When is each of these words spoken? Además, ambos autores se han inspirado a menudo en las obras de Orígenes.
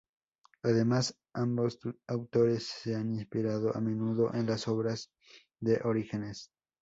Además, 0.63 1.15
ambos 1.31 1.77
autores 2.07 2.63
se 2.65 2.95
han 2.95 3.11
inspirado 3.13 3.77
a 3.77 3.81
menudo 3.81 4.33
en 4.33 4.47
las 4.47 4.67
obras 4.67 5.11
de 5.59 5.79
Orígenes. 5.83 6.49